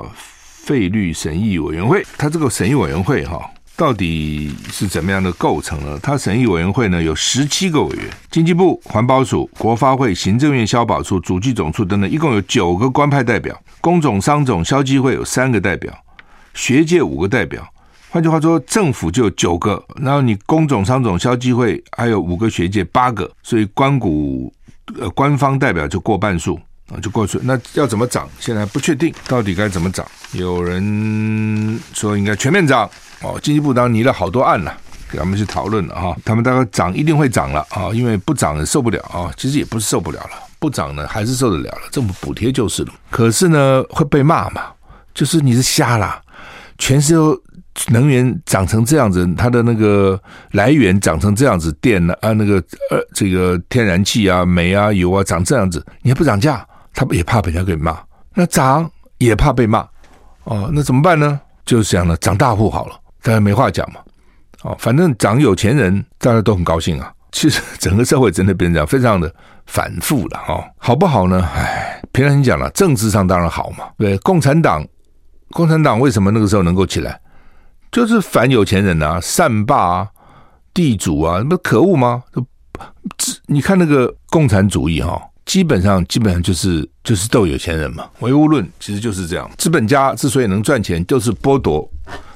[0.66, 2.06] 费率审议委员会。
[2.18, 3.50] 他这个审议委员会哈。
[3.78, 6.00] 到底是怎么样的构成呢？
[6.02, 13.60] 他审议委员会呢有十七个委员，经济部、环保署、国发会、行政院消保处、主计总处等等，一共有九个官派代表。
[13.82, 15.94] 工总、商总、消基会有三个代表，
[16.54, 17.68] 学界五个代表。
[18.10, 24.52] 换句话说，政府就九个，然后你工总、商总、消基会还有五个学界八个，所以官股
[24.98, 26.58] 呃官方代表就过半数
[26.90, 27.38] 啊，就过去。
[27.44, 28.30] 那要怎么涨？
[28.40, 30.06] 现在还不确定，到底该怎么涨？
[30.32, 32.90] 有人说应该全面涨。
[33.26, 34.72] 哦，经济部当然拟了好多案了，
[35.10, 36.16] 给他们去讨论了哈。
[36.24, 39.32] 他们大概涨一定会涨了啊，因为不涨受不了啊。
[39.36, 42.94] 其实也不是受不了了，不涨呢还是受得了了，政府补贴就是了。
[43.10, 44.62] 可是呢会被骂嘛，
[45.16, 46.22] 就是你是瞎啦，
[46.78, 50.20] 全世界能源涨成这样子，它的那个
[50.52, 52.56] 来源涨成这样子，电啊那个
[52.92, 57.98] 呃这个天然气啊煤啊油啊涨这样子，你还不涨价，他们也怕被人家给骂。
[58.34, 59.80] 那涨也怕被骂
[60.44, 61.40] 哦，那怎么办呢？
[61.66, 62.96] 就是这样的，涨大户好了。
[63.26, 64.00] 大家没话讲嘛，
[64.62, 67.12] 哦，反正涨有钱人，大家都很高兴啊。
[67.32, 69.34] 其实 整个社会真的变成这样，非常的
[69.66, 70.64] 反复了哈。
[70.78, 71.42] 好不好呢？
[71.56, 73.86] 哎，平常你讲了，政治上当然好嘛。
[73.98, 74.88] 对，共产党
[75.50, 77.20] 共产党为什么那个时候能够起来？
[77.92, 80.08] 就是反有钱人啊，善霸啊，
[80.72, 82.24] 地主啊，那不可恶吗？
[83.18, 89.50] 这你看那个共产主义哈、基本上基本上就是就是斗有钱人嘛，唯物论其实就是这样。
[89.58, 91.90] 资本家之所以能赚钱，就是剥夺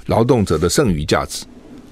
[0.10, 1.45] 劳动者的剩余价值，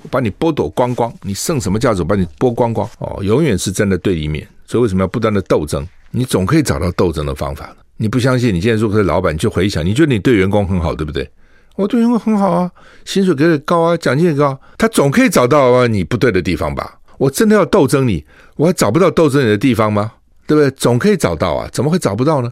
[0.10, 4.46] 把你剥夺光光，你剩什么价值，我把你剥光光哦，永远是站在对立面。
[4.66, 5.88] 所以为什么要不断的斗争？
[6.12, 7.76] 你总可以找到斗争的方法。
[7.96, 8.54] 你不相信？
[8.54, 11.30] 你现在如果是老板，你就回想，你觉得你对员工很好，对不对？
[11.76, 12.72] 我对员工很好啊，
[13.06, 17.00] 薪水给的高啊，奖金也高，他总可以找到啊你不对的地方吧？
[17.18, 18.26] 我真的要斗争你，
[18.56, 20.12] 我还找不到斗争你的地方吗？
[20.46, 20.72] 对不对？
[20.72, 22.52] 总可以找到啊，怎么会找不到呢？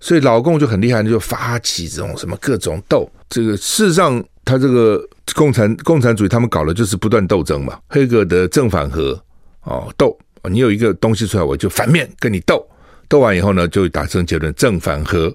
[0.00, 3.08] 所以老共就很厉害，就发起这种什么各种斗。
[3.28, 5.02] 这个事实上，他这个
[5.34, 7.78] 共产共产主义，他们搞的就是不断斗争嘛。
[7.88, 9.18] 黑格的正反合
[9.62, 10.16] 哦，斗，
[10.50, 12.66] 你有一个东西出来，我就反面跟你斗。
[13.08, 15.34] 斗完以后呢，就达成结论，正反合。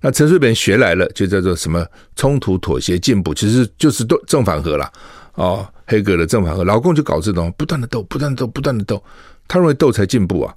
[0.00, 1.84] 那陈水扁学来了，就叫做什么
[2.14, 4.90] 冲突、妥协、进步，其实就是斗正反合了。
[5.34, 9.02] 哦，黑格的正反合，老共就搞这种不断的斗，不断的斗，不断的斗。
[9.48, 10.54] 他认为斗才进步啊。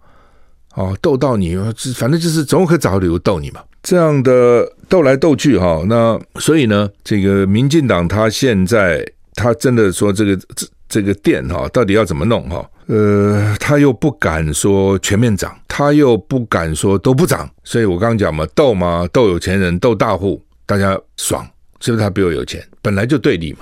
[0.75, 1.57] 哦，斗到你，
[1.95, 3.61] 反正就是总可以找个理由斗你嘛。
[3.83, 9.01] 这样的斗来斗去哈，那所以呢，这个民进党他现在
[9.35, 12.69] 他真的说这个这这个电哈，到底要怎么弄哈？
[12.87, 21.49] 呃，他又不敢说全面涨，他又不敢说都不涨，所以我刚刚讲嘛，斗嘛，斗有钱人，斗大户，大家爽，
[21.79, 22.61] 是不是他比我有钱？
[22.81, 23.59] 本来就对立嘛。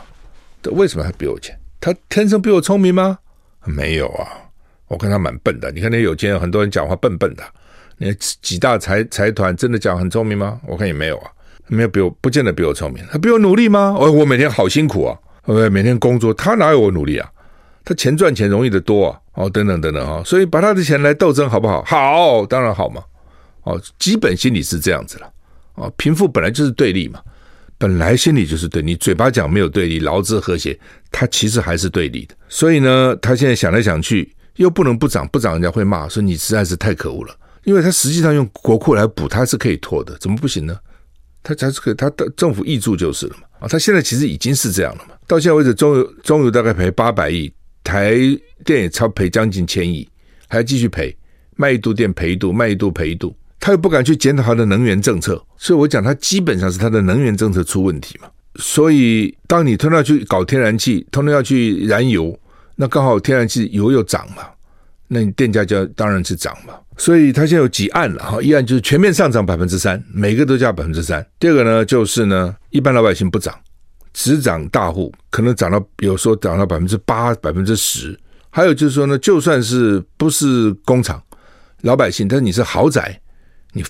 [0.72, 1.56] 为什么他比我有钱？
[1.80, 3.20] 他天生比我聪明吗？
[3.66, 4.28] 没有啊，
[4.88, 5.72] 我看他蛮笨的。
[5.72, 7.44] 你看那有钱人，很多人讲话笨笨的。
[8.00, 10.60] 那几大财财团真的讲很聪明吗？
[10.66, 11.30] 我看也没有啊，
[11.68, 13.06] 没有比我，不见得比我聪明。
[13.12, 13.96] 他比我努力吗？
[14.00, 17.30] 我我每天好辛苦啊，我每天工作，他哪有我努力啊？
[17.84, 19.20] 他钱赚钱容易得多啊！
[19.34, 21.84] 哦，等等等等啊，所以把他的钱来斗争好不好？
[21.84, 23.04] 好，当然好嘛！
[23.64, 25.30] 哦，基本心理是这样子了。
[25.76, 27.20] 哦，贫富本来就是对立嘛，
[27.78, 28.82] 本来心理就是对。
[28.82, 30.78] 你嘴巴讲没有对立，劳资和谐，
[31.12, 32.36] 他其实还是对立的。
[32.48, 37.36] 所以呢，他现在想来想去，又不能不涨，不涨人家会骂，说你实在是太可恶了。
[37.70, 40.76] 因为他实际上用国库来补，他是可以拖的，怎么不行呢？
[41.44, 43.44] 他才是可以，他的政府挹注就是了嘛。
[43.60, 45.14] 啊，他现在其实已经是这样了嘛。
[45.28, 47.54] 到现在为止，中油中油大概赔八百亿。
[47.82, 48.14] 台
[48.66, 50.08] 电也超赔将近千亿，
[50.48, 51.16] 还要继续赔，
[51.56, 58.28] 卖一度电赔一度，卖一度赔一度，他又不敢去检讨他的能源政策，所以我讲他基本上是他的能源政策出问题嘛。
[58.56, 62.38] 所以当你通常去搞天然气，通常要去燃油，
[62.76, 64.44] 那刚好天然气油又涨嘛，
[65.08, 66.74] 那你电价就当然是涨嘛。
[67.00, 71.26] 所以他现在有几案了哈，一案就是全面上涨百分之三，每个都加百分之三。
[71.40, 73.58] 第二个呢，就是呢，一般老百姓不涨。
[74.12, 78.20] 只涨大户，可能涨到有时候涨到百分之八、百分之十。
[78.50, 81.22] 还有就是说呢，就算是不是工厂，
[81.82, 83.18] 老百姓，但是你是豪宅，
[83.72, 83.84] 你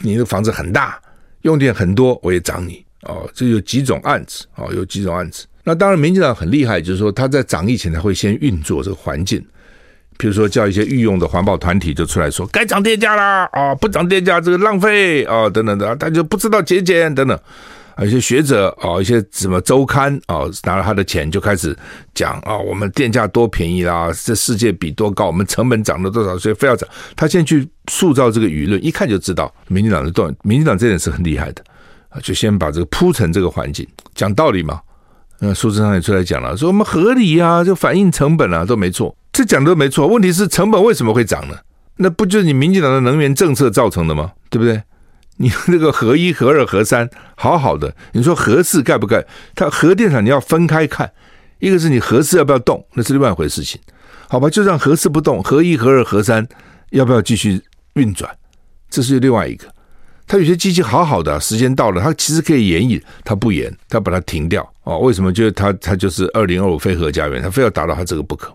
[0.00, 0.98] 你的房子很大，
[1.42, 3.30] 用电很多，我也涨你哦。
[3.34, 5.44] 这有几种案子哦，有几种案子。
[5.62, 9.44] 那当然，民进党很厉害，就是说他在涨以前，他会先运作这个环境，
[10.18, 17.38] 比如说叫一些御用的环保团体就出来说，该涨电价啦啊，不涨电价这个浪费啊，等等的，他就不知道节俭等等。
[17.96, 21.74] 啊，一些学者啊，一些什么周刊啊，拿了他的钱就开始
[22.14, 26.86] 讲啊，我们电价多便宜啦，这世界比多高，我们成本涨了多少，所以非要涨。
[27.16, 31.64] 他先去塑造这个舆论，一看就知道民进党的动，民进党这点是很厉害的
[32.10, 34.78] 啊，就先把这个铺成这个环境，讲道理嘛。
[35.38, 40.06] 那苏贞昌也出来讲了，说我们合理啊，就反映成本啊，都没错，这讲的没错。
[40.06, 41.54] 问题是成本为什么会涨呢？
[41.98, 44.32] 那不就是你民进党的能源政策造成的吗？
[44.48, 44.82] 对不对？
[45.36, 49.22] 你那个核一、核二、核三，好好的，你说核四盖不盖？
[49.54, 51.12] 它核电厂你要分开看，
[51.58, 53.78] 一个是你核四要不要动，那是另外一回事情，
[54.26, 54.48] 好吧？
[54.48, 56.48] 就让核四不动，核一、核二、核三
[56.92, 57.60] 要不要继续
[57.92, 58.34] 运转？
[58.88, 59.66] 这是另外一个。
[60.26, 64.98] 它有些机器好好的，时间到了，它其实可以延役，它不延，它把它停掉哦。
[65.00, 65.30] 为什么？
[65.30, 68.50] 就是它它就是二零二五非核家园，它非要达到它这个不可。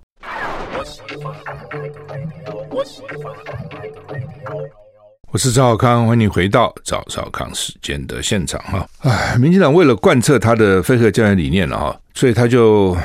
[5.29, 8.88] 我是赵少康，欢迎你回到赵少康时间的现场哈。
[8.99, 12.95] 哎，民进党为了贯彻他的非核家园理念了哈，所以他就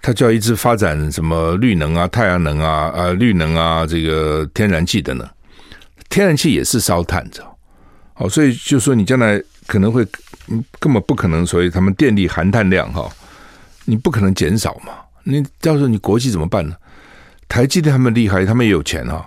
[0.00, 5.28] 他就要一直发展什么绿能啊、太阳能啊、啊绿能啊、这个天然气等等。
[6.08, 7.44] 天然气也是烧炭的，
[8.14, 10.06] 哦，所以就说你将来可能会
[10.78, 13.10] 根本不可能，所以他们电力含碳量哈，
[13.84, 14.92] 你不可能减少嘛。
[15.24, 16.76] 你到时候你国际怎么办呢？
[17.56, 19.26] 台积电他们厉害，他们也有钱哈。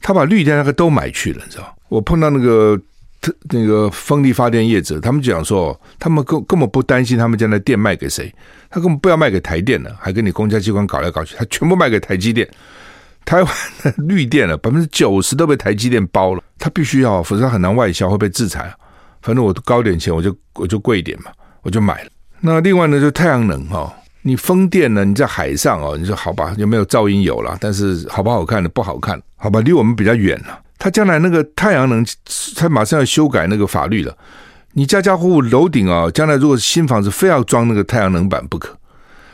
[0.00, 1.76] 他把绿电那个都买去了，你知道？
[1.90, 2.80] 我碰到那个
[3.20, 8.34] 特那个风力发电业者，他们讲说，他们根根本不担心他们将来电卖给谁，
[8.70, 12.48] 他根本不要卖给台电了，还跟你公家机关搞来搞去，他全部卖给台积电。
[13.26, 18.74] 台湾的绿电了，百分之九十都被台积电包了，他必须要，否则他很难外销，会被制裁。
[19.20, 22.10] 反正我高点钱，我就我就贵一点嘛，我就买了。
[22.40, 27.56] 那另外呢，就太阳能哈、哦，你风电呢，你在海上哦，你说好吧，有没有噪音有了？
[27.60, 30.60] 但是好不好看的不好看，好吧，离我们比较远了。
[30.78, 32.04] 他将来那个太阳能，
[32.56, 34.16] 他马上要修改那个法律了。
[34.72, 38.76] 你家家户户楼顶啊，将来如果新房子非要装那个太阳能板不可，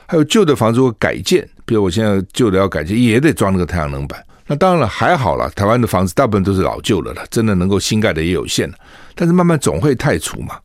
[0.07, 4.23] 还有旧的房子如果改建，比如我现在旧的要改建，也得装那个太阳能板。
[4.47, 8.75] 那当然了，还好了，台湾的房子大部分都是老旧的了，真的能够新盖的也有限了。
[9.14, 10.57] 但是慢慢总会汰除嘛。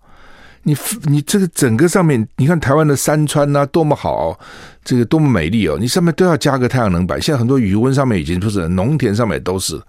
[0.63, 4.39] 你你这个整个上面，你看台湾的山川呐，多么好，
[4.83, 5.77] 这个多么美丽哦！
[5.79, 7.21] 你上面都要加个太阳能板。
[7.21, 9.81] 现在很多余温上面已经不是，农田上面都是，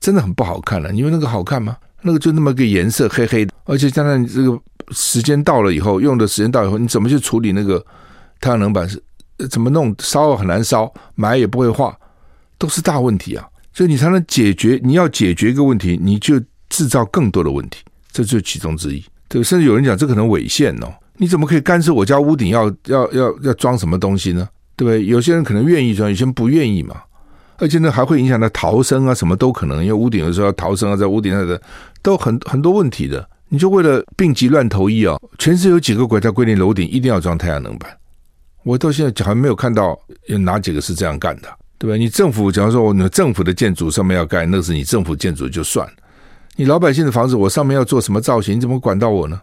[0.00, 0.90] 真的很不好看了。
[0.92, 1.76] 你以为那个好看吗？
[2.02, 4.58] 那个就那么个颜色，黑黑的，而且将来这个
[4.90, 7.84] 时间到了以后，用的时间到以后，你怎么去处理那个
[8.40, 8.88] 太阳能板？
[8.88, 9.02] 是
[9.50, 9.94] 怎么弄？
[9.98, 11.96] 烧很难烧，埋也不会化。
[12.58, 14.80] 都是大问题啊，所以你才能解决。
[14.82, 19.04] 你要解决一个问题，你就制造更多的问题，这就是其中之一。
[19.28, 20.92] 对，甚至有人讲这可能违宪哦。
[21.16, 24.48] 你怎么可以干涉我家屋顶要要要要装什么东西呢？
[24.76, 25.06] 对不对？
[25.06, 26.96] 有些人可能愿意装，有些人不愿意嘛。
[27.58, 29.82] 而且呢，还会影响到逃生啊，什么都可能。
[29.82, 31.60] 因为屋顶有时候要逃生啊，在屋顶上的
[32.02, 33.26] 都很很多问题的。
[33.48, 37.90] 你就为了病急乱投医啊，全世界有几个国家规定楼顶一定要装太阳能板？
[38.62, 41.48] 我到现在好像没有看到有哪几个是这样干的。
[41.78, 41.96] 对吧？
[41.96, 45.92] 你政府假如说，你政府的建筑上面要盖，那是你政府建筑就算了。
[46.56, 49.38] 你老百姓的房子，我上面要做什么造型，你怎么管到我呢？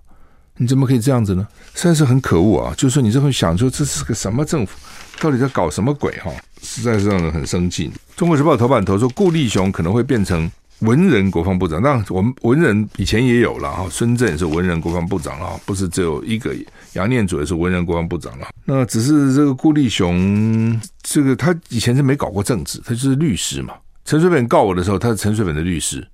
[0.58, 1.48] 你怎么可以这样子呢？
[1.76, 2.74] 实在是很可恶啊！
[2.76, 4.78] 就是说，你这会想说，这是个什么政府？
[5.20, 6.12] 到底在搞什么鬼？
[6.18, 7.92] 哈，实在是让人很生气。
[8.16, 10.52] 中国时报头版头说，顾立雄可能会变成。
[10.80, 16.54] 文人国防部长，那我们文人以前也有了哈，孙正也是文人国防部长了，不是只有一个，
[16.92, 18.48] 杨念祖也是文人国防部长了。
[18.66, 23.76] 那只是这个顾立雄，这个他以前是没搞过政治，他就是律师嘛。
[24.04, 26.06] 陈水扁告我的时候，他是陈水扁的律师，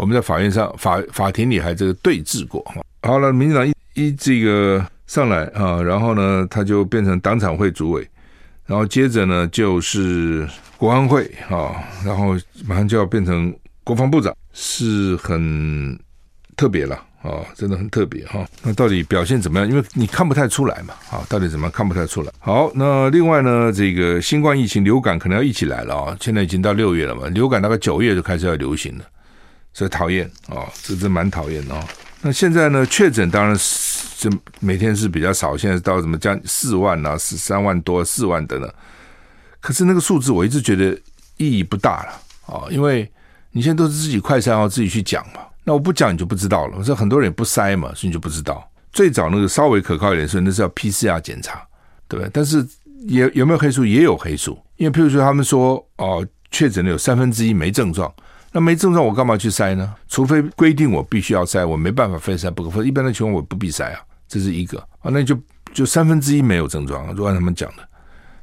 [0.00, 2.82] 我们在法院上法法庭里还这个对峙过哈。
[3.02, 8.08] 好了，民进党一一这个上来啊，然后呢，他就变成党产会主委，
[8.66, 12.34] 然后接着呢就是国安会啊，然后
[12.64, 13.54] 马上就要变成。
[13.82, 15.98] 国防部长是很
[16.54, 18.46] 特别了啊，真的很特别哈。
[18.62, 19.68] 那到底表现怎么样？
[19.68, 22.30] 因为你看不太出来嘛，啊，到底怎么样看不太出来？
[22.38, 26.16] 好，那另外呢，这个新冠疫情、流感可能要一起来了啊。
[26.20, 29.04] 现在已经到六月了嘛，流感大概九月就开始要流行了，
[29.72, 31.86] 所以讨厌哦，这这蛮讨厌的啊。
[32.22, 34.30] 那现在呢，确诊当然是
[34.60, 38.72] 每天是比较少，现在到什么将四万啊，十三万多、四万等等。
[39.60, 40.92] 可是那个数字我一直觉得
[41.36, 43.10] 意义不大了啊，因为。
[43.52, 45.40] 你现在都是自己快筛，要自己去讲嘛？
[45.64, 46.76] 那我不讲你就不知道了。
[46.78, 48.64] 我说很多人也不筛嘛，所以你就不知道。
[48.92, 51.60] 最早那个稍微可靠一点，所以那是要 PCR 检查，
[52.06, 52.30] 对不对？
[52.32, 52.64] 但是
[53.08, 53.84] 也有没有黑数？
[53.84, 58.14] 也有黑数，因为譬如说他们说哦，确诊的有三分之一没症状，
[58.52, 59.94] 那没症状我干嘛去筛呢？
[60.08, 62.70] 除非规定我必须要筛，我没办法非筛不可。
[62.70, 65.10] 否则一般的情况我不必筛啊，这是一个啊。
[65.10, 65.38] 那就
[65.72, 67.88] 就三分之一没有症状，就按他们讲的。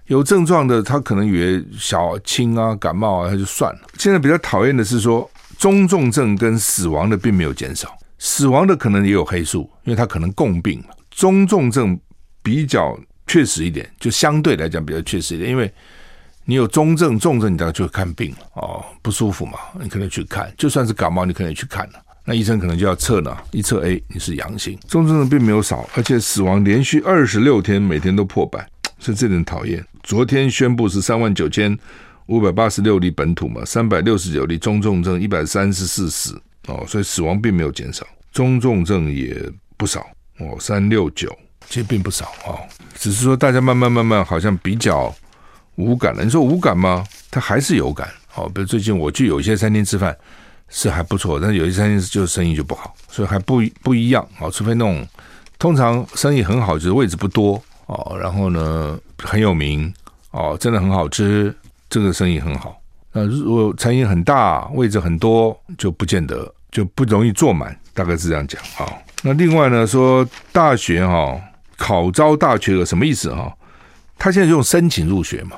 [0.06, 3.82] 有症状的，他可能以为小轻啊、感冒啊，他就算了。
[3.98, 10.96] 现在比较讨厌的是说，中重症跟死亡的并没有减少，死亡的可能也有黑数，因为他可能共病嘛。
[11.12, 12.00] 中重症
[12.42, 15.70] 比较确实一点，就相对来讲比较确实一点，因为
[16.50, 24.80] 你有中症、重症，你当然就看病了哦，不舒服嘛，你可能去看，就算是感冒，你可能也去看了，那医生可能就要测呢，一测哎，你是阳性。
[24.88, 28.66] 中重症并没有少，而且死亡连续二十六天每天都破百。
[29.00, 29.86] 是这点讨厌。
[30.02, 31.78] 昨天宣布是三万九千
[32.28, 39.38] 五百八十六例本土嘛，三百六十九例中重症，一百三十四死哦，所以死亡并没有减少，中重症也
[39.76, 40.08] 不少
[40.40, 41.30] 哦，三六九
[41.70, 42.58] 其实并不少哦，
[42.96, 45.14] 只是说大家慢慢慢慢好像比较
[45.78, 46.24] 无感了。
[46.24, 47.04] 你说无感吗？
[47.32, 48.48] 他还是有感哦。
[48.54, 50.16] 比如最近我去有些餐厅吃饭
[50.70, 54.52] 是还不错，但是有些餐厅就是生意就不好，所以还不不一样哦。
[54.52, 55.08] 除非那种
[55.58, 57.60] 通常生意很好，就是位置不多。
[57.88, 59.94] 哦，然后呢，很有名
[60.32, 61.56] 哦，真的很好吃，
[61.90, 62.78] 这个生意很好。
[63.14, 68.94] 那如果餐饮很大，位置很多，就不见得就不容易坐满，大概是这样讲啊、哦。
[69.24, 71.42] 那另外呢，说大学哈、哦、
[71.78, 73.54] 考招大学有什么意思哈、哦？
[74.20, 75.56] 他现在就用申请入学嘛，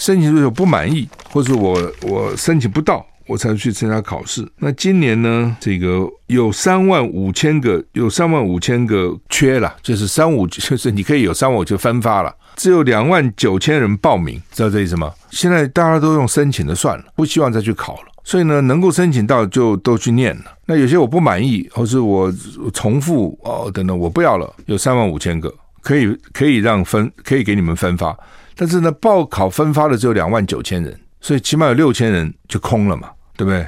[0.00, 3.06] 申请入学不满意，或者我我申请不到。
[3.26, 4.44] 我才去参加考试。
[4.56, 5.56] 那今年呢？
[5.60, 15.12] 这个有三万五千个，有三万五千个缺了，就是三五， 就是你可以有三万五就分发了，只有两万九千人报名，知道这意思吗？
[15.30, 18.08] 现在大家都用申请的算了，不希望再去考了。
[18.24, 20.46] 所以呢，能够申请到就都去念了。
[20.66, 22.34] 那有些我不满意，或是我
[22.74, 24.52] 重复哦等等，我不要了。
[24.66, 28.18] 有三万五千个可以可以让分，可以给你们分发，
[28.60, 33.08] 但是呢，报考分发的只有两万九千人，所以起码有六千人就空了嘛。
[33.40, 33.66] 对不对？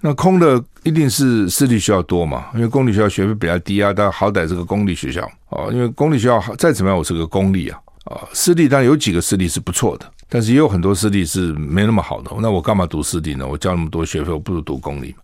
[0.00, 5.68] 那空的一定是私立学校多嘛，因为公立学校学费比较低啊，但好歹是个公立学校哦。
[5.70, 12.30] 因为公立学校再怎么样，我是个公立啊啊，私立当然有几个私立是不错的，但是也有很多私立是没那么好的。
[12.40, 13.46] 那我干嘛读私立呢？
[13.46, 15.23] 我交那么多学费，我不如读公立嘛。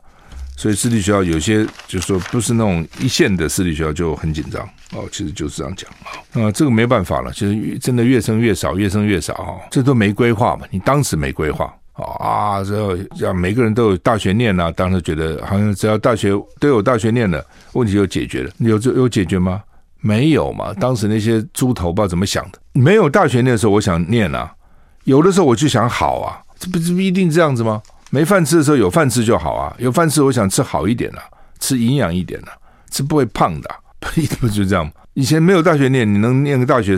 [0.60, 6.44] 所以私立学校有些就是说不是那种一线的私立学校就很紧张哦，其实就是这样讲啊。
[6.44, 11.74] 啊，这个没办法了，其实真的越生越少，越生越少哈，这都没规划嘛，你当时没规划。
[11.94, 17.42] 啊，这样每个人都有大学念啊，当时觉得好像只要大学都有大学念了，
[17.72, 18.50] 问题就解决了。
[18.58, 19.62] 有有解决吗？
[20.00, 20.74] 没有嘛。
[20.74, 22.58] 当时那些猪头不知道怎么想的。
[22.74, 24.52] 没有大学念的时候，我想念啊；
[25.04, 27.80] 有的时候我就想好啊，这不是一定这样子吗？
[28.10, 31.22] 没饭吃的时候有饭吃就好啊，有饭吃我想吃好一点啊，
[31.58, 32.52] 吃营养一点啊，
[32.90, 33.76] 吃不会胖的啊，
[34.40, 34.92] 不就这样吗？
[35.14, 36.96] 以前没有大学念，你能念个大学，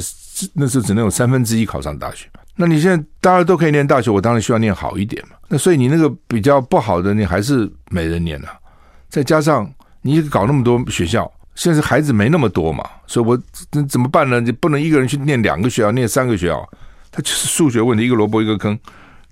[0.55, 2.29] 那时候只能有三分之一考上大学。
[2.57, 5.37] 那你现在大家都可以念大学，我当然需要念好一点嘛。
[5.49, 8.55] 那所以你那个比较不好的，你还是没人念了啊。
[9.09, 9.71] 再加上
[10.03, 13.39] 你搞那么多学校，现在孩子没那么多嘛，所以我
[13.73, 14.41] 那怎么办呢？
[14.41, 16.69] 你不能一个人去念两个学校，念三个学校，
[17.11, 18.79] 他就是数学问题，一个萝卜一个坑，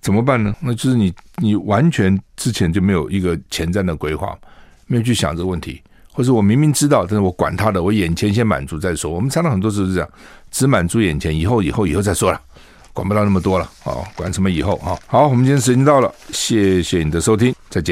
[0.01, 0.55] 怎么办呢？
[0.61, 4.36] 那就是你你完全之前就没有一个前瞻的规划，
[4.86, 5.82] 没有去想这个问题，
[6.12, 9.11] 或者我明明知道，但是我管他的，我眼前先满足再说。
[9.11, 10.09] 我们常常很多时候是这样，
[10.51, 12.40] 只满足眼前，以后以后以后再说了。
[12.92, 14.98] 管不到那么多了，哦，管什么以后啊？
[15.07, 17.88] 好，我们今天时间到了，谢谢你的收听，再见。